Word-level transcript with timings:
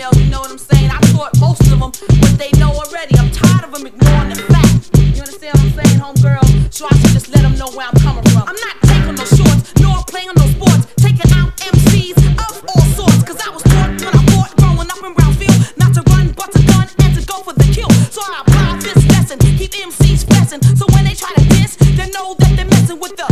females, 0.00 0.16
you 0.18 0.30
know 0.30 0.40
what 0.40 0.50
I'm 0.50 0.58
saying? 0.58 0.90
I 0.90 0.98
taught 1.12 1.38
most 1.38 1.60
of 1.62 1.78
them 1.78 1.92
what 2.20 2.34
they 2.38 2.50
know 2.58 2.72
already. 2.72 3.18
I'm 3.18 3.30
tired 3.30 3.64
of 3.64 3.72
them 3.72 3.86
ignoring 3.86 4.30
the 4.30 4.40
fact. 4.48 4.96
You 4.96 5.20
understand 5.20 5.52
what 5.52 5.64
I'm 5.64 5.74
saying, 5.76 6.00
homegirl? 6.00 6.72
So 6.72 6.86
I 6.90 6.94
should 7.00 7.12
just 7.12 7.28
let 7.28 7.42
them 7.42 7.56
know 7.58 7.68
where 7.76 7.86
I'm 7.86 7.98
coming 8.00 8.24
from. 8.32 8.44
I'm 8.48 8.56
not 8.56 8.76
taking 8.88 9.14
no 9.14 9.24
shorts, 9.24 9.74
nor 9.80 10.00
playing 10.08 10.32
no 10.36 10.46
sports. 10.56 10.88
Taking 10.96 11.30
out 11.36 11.52
MCs 11.60 12.16
of 12.16 12.64
all 12.68 12.84
sorts. 12.96 13.22
Cause 13.28 13.38
I 13.44 13.50
was 13.52 13.62
taught 13.62 13.92
when 14.00 14.14
I 14.16 14.22
fought 14.32 14.52
growing 14.56 14.88
up 14.88 15.02
in 15.04 15.12
Brownsville 15.12 15.58
not 15.76 15.92
to 15.92 16.02
run 16.12 16.32
but 16.32 16.48
to 16.52 16.60
gun 16.64 16.88
and 17.04 17.12
to 17.16 17.22
go 17.26 17.42
for 17.44 17.52
the 17.52 17.68
kill. 17.68 17.90
So 18.08 18.20
I 18.24 18.40
apply 18.40 18.80
this 18.80 19.00
lesson, 19.12 19.38
keep 19.60 19.72
MCs 19.72 20.24
stressing. 20.24 20.62
So 20.80 20.86
when 20.96 21.04
they 21.04 21.14
try 21.14 21.32
to 21.36 21.44
diss, 21.52 21.76
they 21.76 22.08
know 22.16 22.34
that 22.40 22.52
they're 22.56 22.72
messing 22.72 22.98
with 22.98 23.16
the 23.16 23.29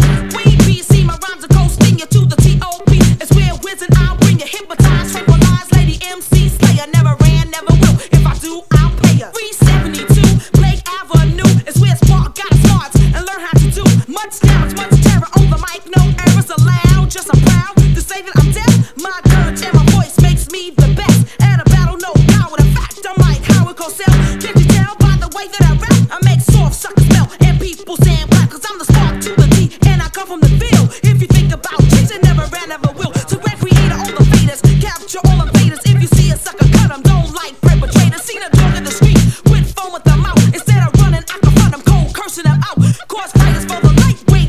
Cause 18.33 18.41
I'm 18.41 18.53
tell 18.53 18.71
my 18.97 19.21
girl 19.31 19.49
and 19.49 19.75
my 19.75 19.85
voice 19.97 20.21
makes 20.21 20.51
me 20.51 20.71
the 20.71 20.89
best. 20.95 21.27
At 21.41 21.61
a 21.61 21.65
battle, 21.71 21.97
no 21.97 22.13
power 22.35 22.57
to 22.57 22.65
fact. 22.77 23.01
I'm 23.09 23.17
like 23.17 23.43
Howard 23.53 23.77
Cosell. 23.77 24.13
Can't 24.41 24.57
you 24.57 24.67
tell 24.67 24.95
by 24.97 25.17
the 25.17 25.29
way 25.37 25.49
that 25.49 25.63
I 25.63 25.73
rap? 25.73 25.99
I 26.13 26.19
make 26.25 26.41
soft 26.41 26.75
suckers 26.75 27.09
melt 27.09 27.31
and 27.41 27.59
people 27.61 27.97
stand 27.97 28.33
up. 28.35 28.51
'Cause 28.51 28.65
I'm 28.69 28.79
the 28.79 28.85
spark 28.85 29.21
to 29.23 29.31
the 29.41 29.47
lead, 29.57 29.71
and 29.87 30.03
I 30.03 30.09
come 30.11 30.27
from 30.27 30.41
the 30.41 30.53
field. 30.61 30.91
If 31.03 31.21
you 31.23 31.29
think 31.29 31.53
about 31.53 31.81
Jason, 31.89 32.21
never 32.23 32.45
ran, 32.53 32.69
never 32.69 32.93
will. 32.93 33.13
So 33.27 33.41
I 33.47 33.55
create 33.57 33.93
a 33.93 33.99
the 34.19 34.25
faters. 34.31 34.61
Capture 34.81 35.21
all 35.25 35.47
the. 35.47 35.59
If 35.85 35.97
you 36.03 36.09
see 36.19 36.31
a 36.31 36.37
sucker, 36.37 36.69
cut. 36.77 36.91
Don't 37.03 37.33
like 37.35 37.55
replicating. 37.63 38.21
See 38.21 38.39
a 38.39 38.51
dog 38.51 38.77
in 38.77 38.85
the 38.85 38.91
street. 38.91 39.19
Quit 39.49 39.65
phone 39.77 39.93
with 39.93 40.05
them 40.05 40.25
out. 40.25 40.39
Instead 40.53 40.83
of 40.87 40.93
running, 41.01 41.25
I 41.35 41.37
can 41.43 41.55
run 41.57 42.13
cursing 42.13 42.45
them 42.45 42.61
out. 42.69 42.79
Cross 43.09 43.33
fighters 43.33 43.65
for 43.65 43.81
the 43.81 43.98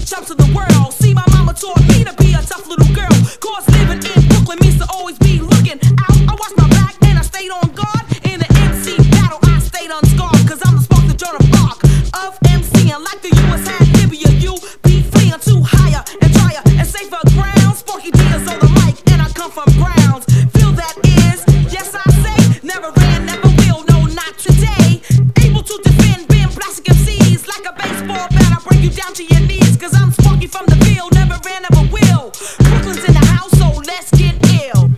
jumps 0.09 0.31
of 0.31 0.37
the 0.37 0.51
world. 0.57 0.91
See, 0.93 1.13
my 1.13 1.23
mama 1.29 1.53
taught 1.53 1.79
me 1.87 2.03
to 2.03 2.13
be 2.17 2.33
a 2.33 2.41
tough 2.41 2.65
little 2.67 2.89
girl. 2.95 3.13
Cause 3.39 3.69
living 3.77 4.01
in 4.01 4.27
Brooklyn 4.29 4.57
means 4.59 4.79
to 4.79 4.87
always 4.89 5.19
be 5.19 5.37
looking 5.37 5.77
out. 6.01 6.17
I 6.25 6.33
watch 6.33 6.53
my 6.57 6.67
back 6.69 6.97
and 7.05 7.19
I 7.19 7.21
stayed 7.21 7.51
on 7.51 7.69
guard. 7.77 8.03
In 8.25 8.39
the 8.41 8.49
MC 8.65 8.97
battle, 9.13 9.37
I 9.43 9.59
stayed 9.59 9.91
unscarred. 9.93 10.41
Cause 10.49 10.61
I'm 10.65 10.77
the 10.77 10.81
spark, 10.81 11.05
the 11.05 11.13
Joan 11.13 11.37
of 11.37 11.45
Arc 11.61 11.77
of 12.25 12.33
MC. 12.49 12.89
And 12.89 13.05
like 13.05 13.21
the 13.21 13.29
US 13.37 13.61
had 13.69 13.85
Libya, 14.01 14.33
you 14.41 14.57
be 14.81 15.05
fleeing 15.13 15.37
to 15.45 15.61
higher 15.61 16.01
and 16.25 16.29
drier 16.33 16.63
and 16.65 16.87
safer 16.89 17.21
ground. 17.37 17.77
Sparky 17.77 18.09
D 18.09 18.17
is 18.33 18.49
on 18.49 18.57
the 18.65 18.71
mic 18.81 18.97
and 19.13 19.21
I 19.21 19.29
come 19.29 19.53
from 19.53 19.69
Browns. 19.77 20.25
Feel 20.57 20.73
that 20.73 20.97
is, 21.05 21.45
yes 21.69 21.93
I 21.93 22.01
say, 22.25 22.65
never 22.65 22.89
ran, 22.97 23.29
never 23.29 23.49
will, 23.61 23.85
no 23.85 24.09
not 24.09 24.33
today. 24.41 25.05
Able 25.45 25.61
to 25.61 25.75
defend 25.85 26.33
being 26.33 26.49
plastic 26.49 26.89
MCs 26.97 27.45
like 27.45 27.65
a 27.69 27.77
baseball 27.77 28.25
bat. 28.33 28.57
I 28.57 28.59
bring 28.65 28.81
you 28.81 28.89
down 28.89 29.13
to 29.13 29.23
your 29.23 29.45
knees. 29.45 29.68
Cause 29.79 29.95
I'm 29.95 30.11
Sparky 30.11 30.45
from 30.45 30.65
the 30.65 30.75
field, 30.83 31.13
never 31.13 31.39
ran, 31.45 31.61
never 31.61 31.87
will. 31.89 32.33
Brooklyn's 32.69 33.03
in 33.05 33.13
the 33.13 33.25
house, 33.27 33.51
so 33.57 33.69
let's 33.87 34.11
get 34.11 34.35
ill. 34.61 34.89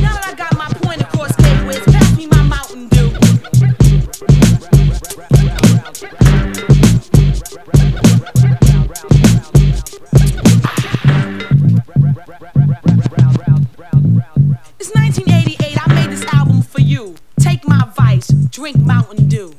Now 0.00 0.14
that 0.14 0.24
I 0.24 0.34
got 0.34 0.56
my 0.56 0.66
point 0.80 1.02
across, 1.02 1.36
K-Wiz, 1.36 1.80
pass 1.84 2.16
me 2.16 2.26
my 2.26 2.42
Mountain 2.42 2.88
Dew. 2.88 3.12
It's 14.80 14.94
1988, 14.94 15.86
I 15.86 15.94
made 15.94 16.10
this 16.10 16.24
album 16.32 16.62
for 16.62 16.80
you. 16.80 17.14
Take 17.38 17.68
my 17.68 17.82
advice, 17.82 18.28
drink 18.28 18.78
Mountain 18.78 19.28
Dew. 19.28 19.54